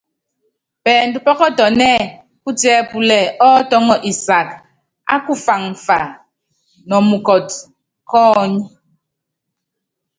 [0.83, 1.95] Pɛɛndɔ pɔ́kɔtɔnɛ́
[2.41, 4.47] putiɛ́púlɛ́ ɔ́tɔ́ŋɔ isak
[5.13, 5.97] á kufáŋfa
[6.87, 7.47] nɔ mukɔt
[8.09, 8.57] kɔ́ ɔɔ́ny.